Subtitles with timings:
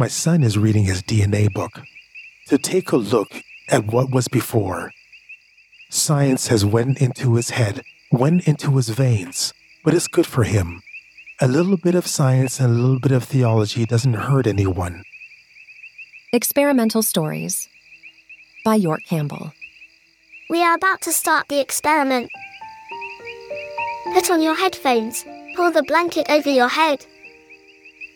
[0.00, 1.82] My son is reading his DNA book
[2.46, 4.92] to take a look at what was before.
[5.90, 7.82] Science has went into his head,
[8.12, 9.52] went into his veins,
[9.84, 10.82] but it's good for him.
[11.40, 15.02] A little bit of science and a little bit of theology doesn't hurt anyone.
[16.32, 17.68] Experimental Stories
[18.64, 19.52] by York Campbell.
[20.48, 22.30] We are about to start the experiment.
[24.14, 25.24] Put on your headphones,
[25.56, 27.04] pull the blanket over your head,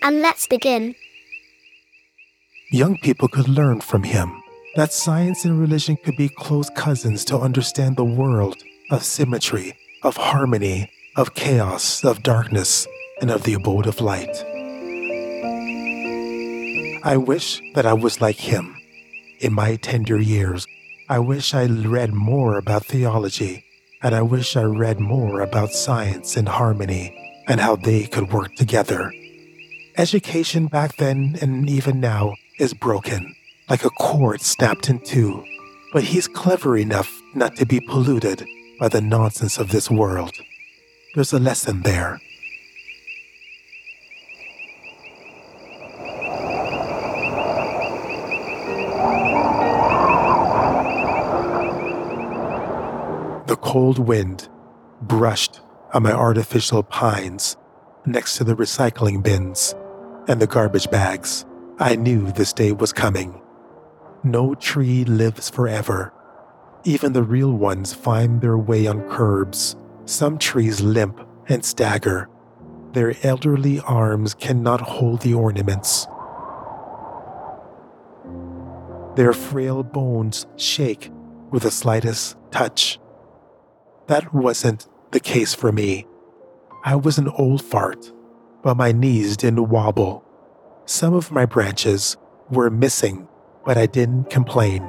[0.00, 0.94] and let's begin.
[2.72, 4.42] Young people could learn from him
[4.76, 8.56] that science and religion could be close cousins to understand the world
[8.90, 12.86] of symmetry, of harmony, of chaos, of darkness,
[13.20, 14.42] and of the abode of light.
[17.04, 18.74] I wish that I was like him.
[19.40, 20.66] In my tender years,
[21.10, 23.66] I wish I read more about theology,
[24.02, 27.14] and I wish I read more about science and harmony
[27.46, 29.12] and how they could work together.
[29.98, 33.34] Education back then and even now is broken
[33.68, 35.44] like a cord snapped in two,
[35.92, 38.46] but he's clever enough not to be polluted
[38.78, 40.32] by the nonsense of this world.
[41.14, 42.20] There's a lesson there.
[53.46, 54.48] The cold wind
[55.00, 55.60] brushed
[55.94, 57.56] on my artificial pines
[58.04, 59.74] next to the recycling bins
[60.28, 61.44] and the garbage bags.
[61.78, 63.40] I knew this day was coming.
[64.22, 66.12] No tree lives forever.
[66.84, 69.74] Even the real ones find their way on curbs.
[70.04, 72.28] Some trees limp and stagger.
[72.92, 76.06] Their elderly arms cannot hold the ornaments.
[79.16, 81.10] Their frail bones shake
[81.50, 82.98] with the slightest touch.
[84.08, 86.06] That wasn't the case for me.
[86.84, 88.12] I was an old fart,
[88.62, 90.21] but my knees didn't wobble.
[90.92, 92.18] Some of my branches
[92.50, 93.26] were missing
[93.64, 94.86] but I didn't complain.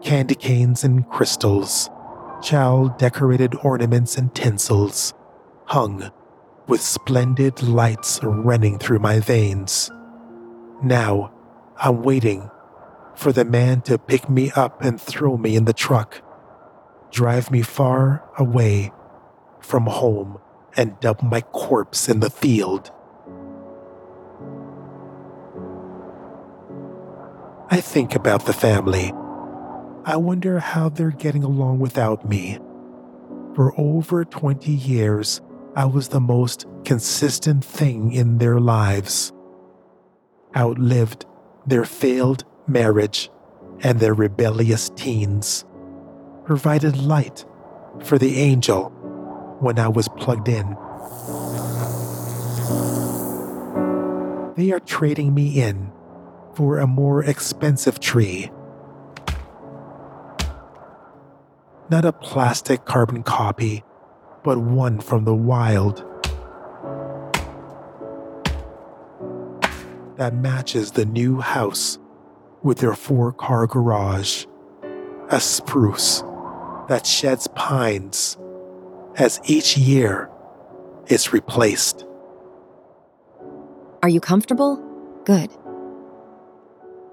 [0.00, 1.90] Candy canes and crystals,
[2.40, 5.12] chow decorated ornaments and tinsels,
[5.64, 6.12] hung
[6.68, 9.90] with splendid lights running through my veins.
[10.84, 11.32] Now,
[11.78, 12.48] I'm waiting
[13.16, 16.22] for the man to pick me up and throw me in the truck,
[17.10, 18.92] drive me far away
[19.58, 20.38] from home,
[20.76, 22.92] and dump my corpse in the field.
[27.78, 29.12] I think about the family.
[30.04, 32.58] I wonder how they're getting along without me.
[33.54, 35.40] For over 20 years,
[35.76, 39.32] I was the most consistent thing in their lives.
[40.56, 41.24] Outlived
[41.68, 43.30] their failed marriage
[43.84, 45.64] and their rebellious teens.
[46.46, 47.46] Provided light
[48.00, 48.88] for the angel
[49.60, 50.66] when I was plugged in.
[54.56, 55.92] They are trading me in
[56.58, 58.50] for a more expensive tree.
[61.88, 63.84] Not a plastic carbon copy,
[64.42, 65.98] but one from the wild.
[70.16, 71.96] That matches the new house
[72.64, 74.44] with their four car garage.
[75.28, 76.24] A spruce
[76.88, 78.36] that sheds pines
[79.14, 80.28] as each year
[81.06, 82.04] is replaced.
[84.02, 84.82] Are you comfortable?
[85.24, 85.52] Good.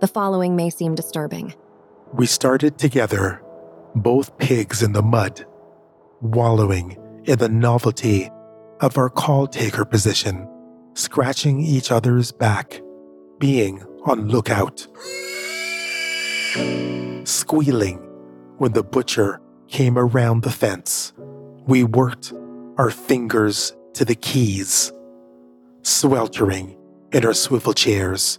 [0.06, 1.56] The following may seem disturbing.
[2.14, 3.42] We started together,
[3.96, 5.44] both pigs in the mud,
[6.22, 8.30] wallowing in the novelty
[8.82, 10.48] of our call taker position,
[10.94, 12.84] scratching each other's back,
[13.40, 14.86] being on lookout.
[17.28, 17.98] Squealing
[18.60, 21.14] when the butcher came around the fence,
[21.66, 22.32] we worked
[22.78, 24.94] our fingers to the keys,
[25.82, 26.78] sweltering
[27.12, 28.38] in our swivel chairs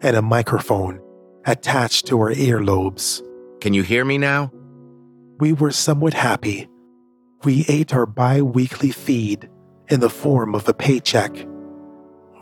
[0.00, 1.00] and a microphone
[1.46, 3.22] attached to our earlobes.
[3.60, 4.52] Can you hear me now?
[5.40, 6.68] We were somewhat happy.
[7.44, 9.48] We ate our bi weekly feed
[9.88, 11.32] in the form of a paycheck.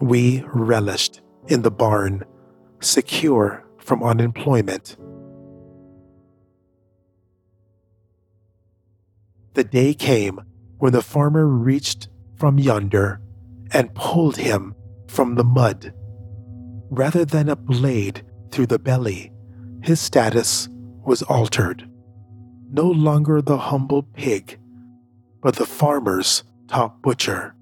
[0.00, 2.25] We relished in the barn,
[2.80, 4.97] secure from unemployment.
[9.54, 10.41] The day came
[10.78, 13.21] when the farmer reached from yonder
[13.71, 14.75] and pulled him
[15.09, 15.95] from the mud
[16.91, 19.33] rather than a blade through the belly,
[19.83, 20.68] his status
[21.04, 21.88] was altered.
[22.71, 24.59] No longer the humble pig,
[25.42, 27.54] but the farmer's top butcher.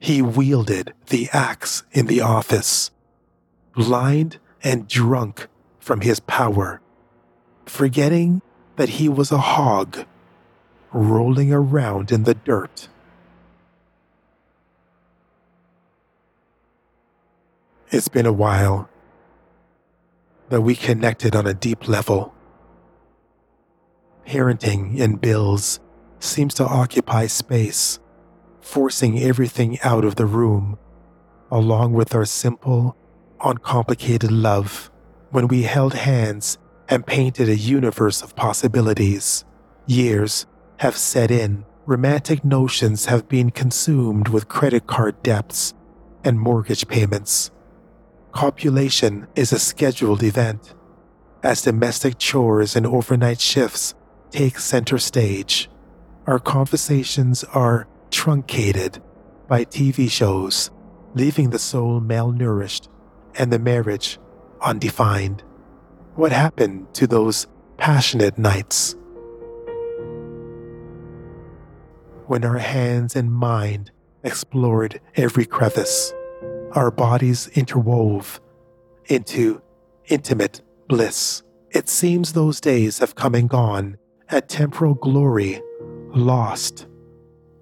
[0.00, 2.90] He wielded the axe in the office,
[3.74, 5.48] blind and drunk
[5.78, 6.80] from his power,
[7.66, 8.42] forgetting
[8.76, 10.04] that he was a hog
[10.92, 12.88] rolling around in the dirt.
[17.90, 18.86] It's been a while
[20.50, 22.34] that we connected on a deep level.
[24.26, 25.80] Parenting and bills
[26.20, 27.98] seems to occupy space,
[28.60, 30.78] forcing everything out of the room,
[31.50, 32.94] along with our simple,
[33.42, 34.90] uncomplicated love
[35.30, 36.58] when we held hands
[36.90, 39.46] and painted a universe of possibilities.
[39.86, 40.44] Years
[40.80, 45.72] have set in, romantic notions have been consumed with credit card debts
[46.22, 47.50] and mortgage payments.
[48.32, 50.74] Copulation is a scheduled event,
[51.42, 53.94] as domestic chores and overnight shifts
[54.30, 55.70] take center stage.
[56.26, 59.02] Our conversations are truncated
[59.48, 60.70] by TV shows,
[61.14, 62.88] leaving the soul malnourished
[63.34, 64.18] and the marriage
[64.60, 65.42] undefined.
[66.14, 67.46] What happened to those
[67.78, 68.94] passionate nights?
[72.26, 73.90] When our hands and mind
[74.22, 76.12] explored every crevice,
[76.72, 78.40] our bodies interwove
[79.06, 79.60] into
[80.06, 81.42] intimate bliss.
[81.70, 83.98] It seems those days have come and gone,
[84.30, 85.60] a temporal glory
[86.14, 86.86] lost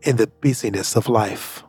[0.02, 1.64] in the busyness of life.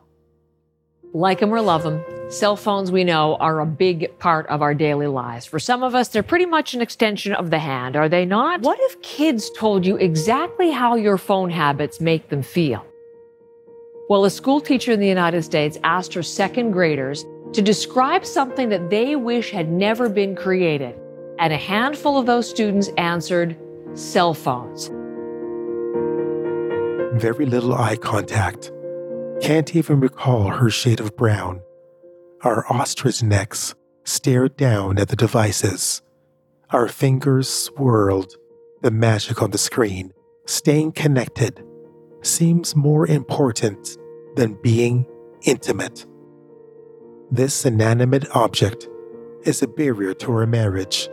[1.14, 4.74] Like them or love them, cell phones we know are a big part of our
[4.74, 5.46] daily lives.
[5.46, 8.60] For some of us, they're pretty much an extension of the hand, are they not?
[8.60, 12.84] What if kids told you exactly how your phone habits make them feel?
[14.08, 18.70] Well, a school teacher in the United States asked her second graders to describe something
[18.70, 20.98] that they wish had never been created.
[21.38, 23.58] And a handful of those students answered
[23.92, 24.88] cell phones.
[27.20, 28.72] Very little eye contact
[29.42, 31.60] can't even recall her shade of brown.
[32.42, 36.00] Our ostrich necks stared down at the devices.
[36.70, 38.32] Our fingers swirled
[38.80, 40.14] the magic on the screen.
[40.46, 41.62] Staying connected
[42.22, 43.97] seems more important
[44.38, 45.04] than being
[45.42, 46.06] intimate.
[47.28, 48.88] This inanimate object
[49.42, 51.08] is a barrier to our marriage.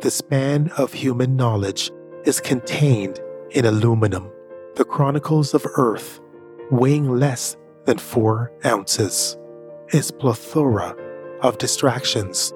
[0.00, 1.90] The span of human knowledge
[2.24, 3.20] is contained
[3.50, 4.30] in aluminum.
[4.76, 6.20] The Chronicles of Earth
[6.70, 9.36] weighing less than four ounces.
[9.88, 10.96] Its plethora
[11.42, 12.54] of distractions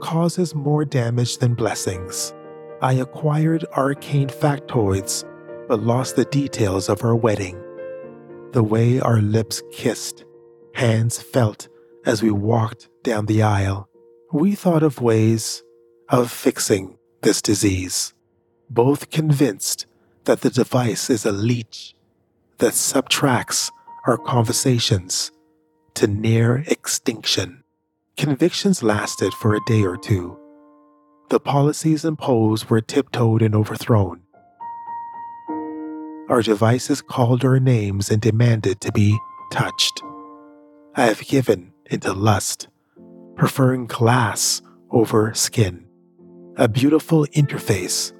[0.00, 2.34] causes more damage than blessings.
[2.82, 5.24] I acquired arcane factoids
[5.68, 7.58] but lost the details of our wedding.
[8.52, 10.24] The way our lips kissed,
[10.74, 11.68] hands felt
[12.06, 13.88] as we walked down the aisle.
[14.32, 15.62] We thought of ways
[16.08, 18.14] of fixing this disease,
[18.70, 19.86] both convinced
[20.24, 21.94] that the device is a leech
[22.58, 23.70] that subtracts
[24.06, 25.30] our conversations
[25.94, 27.64] to near extinction.
[28.16, 30.38] Convictions lasted for a day or two.
[31.28, 34.22] The policies imposed were tiptoed and overthrown.
[36.28, 39.18] Our devices called our names and demanded to be
[39.50, 40.02] touched.
[40.94, 42.68] I have given into lust,
[43.34, 44.60] preferring glass
[44.90, 45.86] over skin,
[46.56, 48.12] a beautiful interface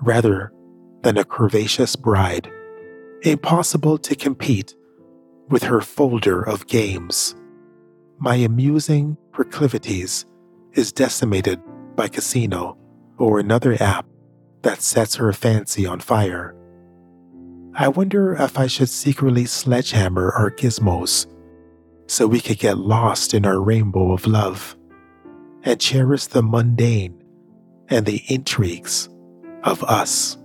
[0.00, 0.52] rather
[1.02, 2.50] than a curvaceous bride.
[3.22, 4.74] Impossible to compete
[5.48, 7.36] with her folder of games.
[8.18, 10.26] My amusing proclivities
[10.72, 11.60] is decimated
[11.94, 12.76] by Casino
[13.16, 14.06] or another app
[14.62, 16.56] that sets her fancy on fire.
[17.74, 21.26] I wonder if I should secretly sledgehammer our gizmos
[22.06, 24.76] so we could get lost in our rainbow of love
[25.62, 27.24] and cherish the mundane
[27.88, 29.08] and the intrigues
[29.62, 30.36] of us.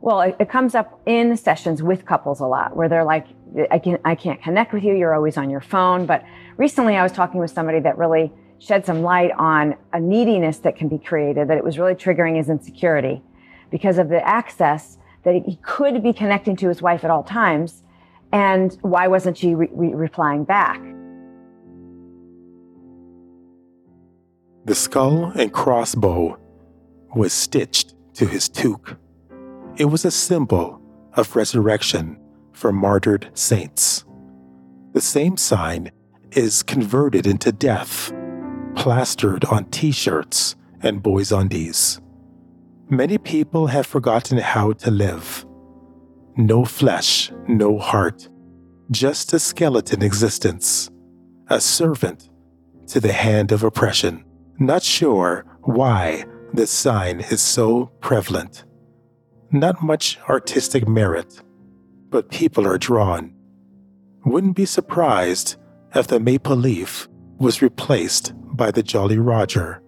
[0.00, 3.26] Well, it, it, comes up in sessions with couples a lot where they're like,
[3.70, 4.94] I, can, I can't connect with you.
[4.94, 6.06] You're always on your phone.
[6.06, 6.24] But
[6.56, 10.76] recently I was talking with somebody that really shed some light on a neediness that
[10.76, 13.22] can be created, that it was really triggering his insecurity
[13.70, 14.96] because of the access
[15.32, 17.82] that he could be connecting to his wife at all times.
[18.32, 20.80] And why wasn't she re- re- replying back?
[24.64, 26.38] The skull and crossbow
[27.14, 28.96] was stitched to his toque.
[29.76, 30.80] It was a symbol
[31.14, 32.18] of resurrection
[32.52, 34.04] for martyred saints.
[34.92, 35.90] The same sign
[36.32, 38.12] is converted into death,
[38.74, 42.00] plastered on t shirts and boys' undies.
[42.90, 45.44] Many people have forgotten how to live.
[46.38, 48.30] No flesh, no heart,
[48.90, 50.90] just a skeleton existence,
[51.48, 52.30] a servant
[52.86, 54.24] to the hand of oppression.
[54.58, 58.64] Not sure why this sign is so prevalent.
[59.52, 61.42] Not much artistic merit,
[62.08, 63.34] but people are drawn.
[64.24, 65.56] Wouldn't be surprised
[65.94, 67.06] if the maple leaf
[67.38, 69.82] was replaced by the Jolly Roger,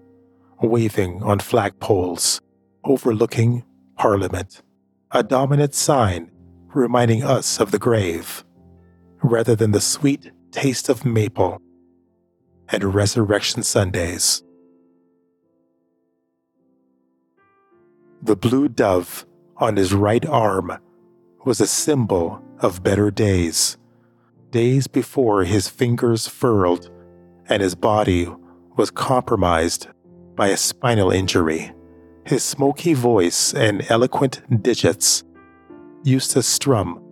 [0.61, 2.43] waving on flagpoles
[2.85, 3.65] overlooking
[3.97, 4.63] Parliament,
[5.11, 6.31] a dominant sign
[6.75, 8.45] reminding us of the grave,
[9.23, 11.61] rather than the sweet taste of maple
[12.69, 14.43] and Resurrection Sundays.
[18.23, 20.79] The blue dove on his right arm
[21.45, 23.77] was a symbol of better days.
[24.51, 26.91] Days before his fingers furled
[27.47, 28.29] and his body
[28.77, 29.89] was compromised
[30.37, 31.73] by a spinal injury.
[32.25, 35.25] His smoky voice and eloquent digits
[36.05, 37.03] used to strum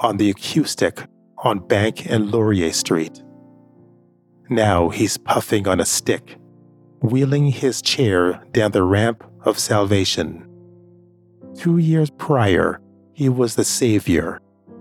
[0.00, 1.04] on the acoustic
[1.38, 3.22] on Bank and Laurier Street.
[4.48, 6.36] Now he's puffing on a stick,
[7.00, 10.46] wheeling his chair down the ramp of salvation.
[11.56, 12.80] Two years prior,
[13.12, 14.40] he was the savior,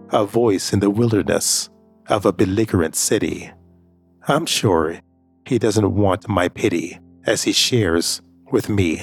[0.09, 1.69] a voice in the wilderness
[2.07, 3.51] of a belligerent city.
[4.27, 4.99] I'm sure
[5.45, 8.21] he doesn't want my pity as he shares
[8.51, 9.01] with me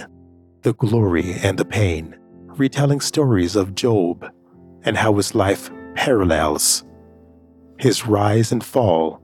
[0.69, 4.31] the glory and the pain, retelling stories of Job
[4.83, 6.85] and how his life parallels
[7.79, 9.19] his rise and fall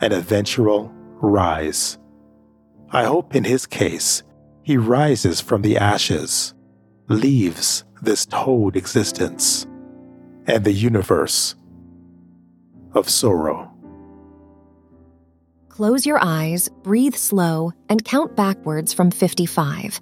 [0.00, 1.98] and eventual rise.
[2.92, 4.22] I hope in his case,
[4.62, 6.54] he rises from the ashes,
[7.08, 9.66] leaves this toad existence
[10.46, 11.56] and the universe
[12.94, 13.70] of sorrow.
[15.68, 20.00] Close your eyes, breathe slow, and count backwards from 55.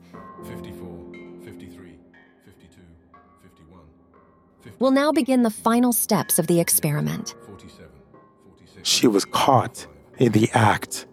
[4.74, 7.34] 50, We'll now begin the final steps of the experiment.
[8.82, 9.86] She was caught
[10.18, 11.06] in the act,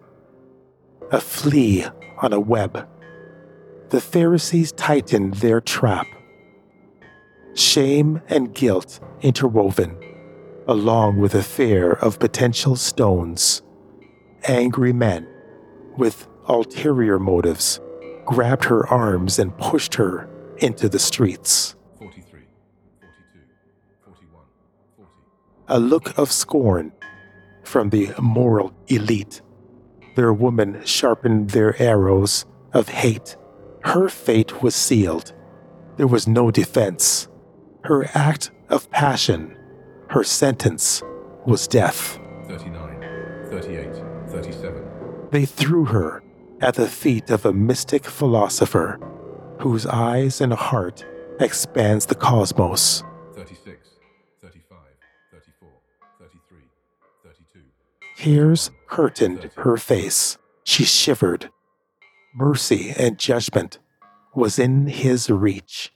[1.10, 1.86] a flea
[2.18, 2.88] on a web.
[3.88, 6.06] The Pharisees tightened their trap.
[7.54, 9.96] Shame and guilt interwoven,
[10.66, 13.62] along with a fear of potential stones.
[14.44, 15.26] Angry men,
[15.96, 17.80] with ulterior motives,
[18.24, 20.28] grabbed her arms and pushed her
[20.58, 21.74] into the streets.
[25.68, 26.92] A look of scorn
[27.64, 29.42] from the moral elite.
[30.16, 33.36] Their women sharpened their arrows of hate.
[33.84, 35.32] Her fate was sealed.
[35.96, 37.28] There was no defense.
[37.84, 39.56] Her act of passion,
[40.10, 41.02] her sentence
[41.46, 42.18] was death.
[42.46, 43.94] 39, 38,
[44.28, 44.84] 37,
[45.30, 46.22] They threw her
[46.60, 49.00] at the feet of a mystic philosopher
[49.60, 51.04] whose eyes and heart
[51.40, 53.02] expands the cosmos.
[53.34, 53.81] 36,
[58.22, 60.38] Tears curtained her face.
[60.62, 61.50] She shivered.
[62.32, 63.80] Mercy and judgment
[64.32, 65.92] was in his reach.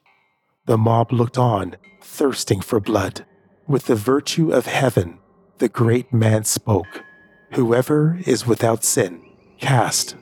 [0.66, 3.24] The mob looked on, thirsting for blood.
[3.68, 5.20] With the virtue of heaven,
[5.58, 7.04] the great man spoke
[7.52, 9.22] Whoever is without sin,
[9.60, 10.16] cast.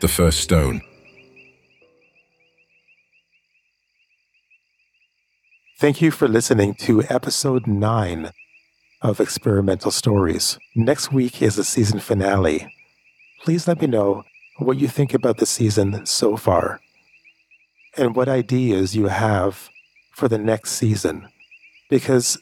[0.00, 0.82] The first stone.
[5.78, 8.30] Thank you for listening to episode 9
[9.04, 10.58] of Experimental Stories.
[10.74, 12.74] Next week is the season finale.
[13.42, 14.24] Please let me know
[14.58, 16.80] what you think about the season so far
[17.98, 19.68] and what ideas you have
[20.12, 21.28] for the next season
[21.90, 22.38] because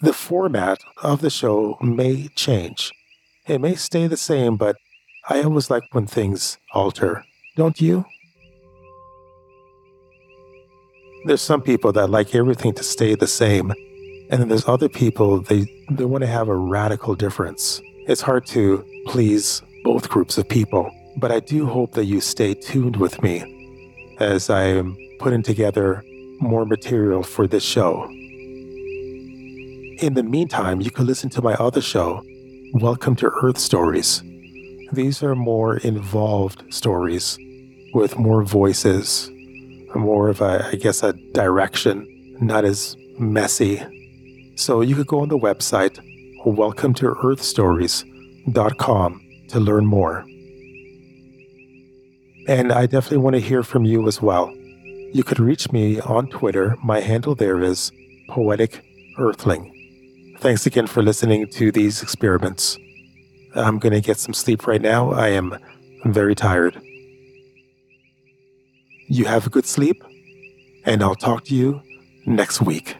[0.00, 2.92] the format of the show may change.
[3.46, 4.76] It may stay the same, but
[5.28, 7.24] I always like when things alter.
[7.56, 8.06] Don't you?
[11.26, 13.74] There's some people that like everything to stay the same,
[14.28, 17.80] and then there's other people they they want to have a radical difference.
[18.08, 22.54] It's hard to please both groups of people, but I do hope that you stay
[22.54, 23.52] tuned with me
[24.18, 26.04] as I am putting together
[26.40, 28.04] more material for this show.
[29.98, 32.22] In the meantime, you can listen to my other show,
[32.74, 34.22] Welcome to Earth Stories.
[34.92, 37.38] These are more involved stories
[37.94, 39.30] with more voices,
[39.94, 42.06] more of a, I guess, a direction,
[42.40, 43.82] not as messy.
[44.56, 46.00] So you could go on the website,
[46.46, 50.24] welcome to earthstories.com to learn more.
[52.48, 54.50] And I definitely want to hear from you as well.
[55.12, 56.74] You could reach me on Twitter.
[56.82, 57.92] My handle there is
[58.30, 58.82] Poetic
[59.18, 59.74] Earthling.
[60.38, 62.78] Thanks again for listening to these experiments.
[63.54, 65.12] I'm going to get some sleep right now.
[65.12, 65.58] I am
[66.06, 66.80] very tired.
[69.08, 70.02] You have a good sleep,
[70.86, 71.82] and I'll talk to you
[72.24, 72.96] next week.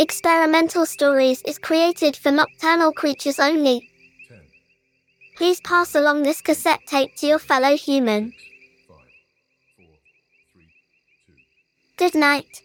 [0.00, 3.90] Experimental Stories is created for nocturnal creatures only.
[5.36, 8.32] Please pass along this cassette tape to your fellow human.
[8.88, 8.96] 5, 4,
[9.76, 9.86] 3,
[11.26, 11.32] 2,
[11.98, 12.62] Good night.